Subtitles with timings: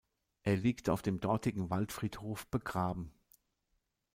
[0.41, 3.13] Er liegt auf dem dortigen Waldfriedhof begraben.